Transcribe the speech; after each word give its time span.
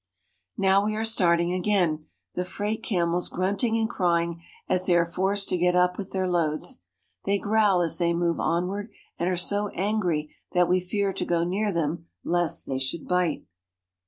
68 0.55 0.57
AFRICA 0.67 0.71
Now 0.79 0.85
we 0.87 0.95
are 0.95 1.05
starting 1.05 1.53
again, 1.53 2.05
the 2.33 2.43
freight 2.43 2.81
camels 2.81 3.29
grunting 3.29 3.77
and 3.77 3.87
crying 3.87 4.41
as 4.67 4.87
they 4.87 4.95
are 4.97 5.05
forced 5.05 5.47
to 5.49 5.59
get 5.59 5.75
up 5.75 5.99
with 5.99 6.09
their 6.09 6.27
loads. 6.27 6.81
They 7.25 7.37
growl 7.37 7.83
as 7.83 7.99
they 7.99 8.11
move 8.11 8.39
onward, 8.39 8.89
and 9.19 9.29
are 9.29 9.37
so 9.37 9.67
angry 9.75 10.33
that 10.53 10.67
we 10.67 10.79
fear 10.79 11.13
to 11.13 11.23
go 11.23 11.43
near 11.43 11.71
them 11.71 12.07
lest 12.23 12.65
they 12.65 12.79
should 12.79 13.07
bite. 13.07 13.43